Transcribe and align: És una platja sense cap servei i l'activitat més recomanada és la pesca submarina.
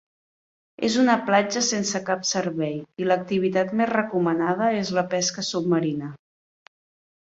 És 0.87 0.95
una 1.01 1.17
platja 1.27 1.63
sense 1.67 2.01
cap 2.09 2.25
servei 2.31 2.75
i 3.05 3.09
l'activitat 3.11 3.79
més 3.83 3.95
recomanada 3.95 4.75
és 4.83 4.95
la 5.01 5.09
pesca 5.17 5.49
submarina. 5.55 6.15